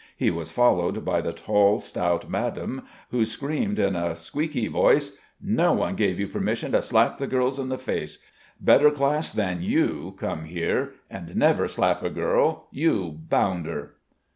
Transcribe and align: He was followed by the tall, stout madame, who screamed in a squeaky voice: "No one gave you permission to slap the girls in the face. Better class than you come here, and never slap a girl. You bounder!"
He 0.17 0.31
was 0.31 0.49
followed 0.49 1.05
by 1.05 1.21
the 1.21 1.31
tall, 1.31 1.77
stout 1.77 2.27
madame, 2.27 2.85
who 3.11 3.23
screamed 3.23 3.77
in 3.77 3.95
a 3.95 4.15
squeaky 4.15 4.67
voice: 4.67 5.15
"No 5.39 5.73
one 5.73 5.93
gave 5.93 6.19
you 6.19 6.27
permission 6.27 6.71
to 6.71 6.81
slap 6.81 7.19
the 7.19 7.27
girls 7.27 7.59
in 7.59 7.69
the 7.69 7.77
face. 7.77 8.17
Better 8.59 8.89
class 8.89 9.31
than 9.31 9.61
you 9.61 10.15
come 10.17 10.45
here, 10.45 10.93
and 11.07 11.35
never 11.35 11.67
slap 11.67 12.01
a 12.01 12.09
girl. 12.09 12.65
You 12.71 13.11
bounder!" 13.29 13.97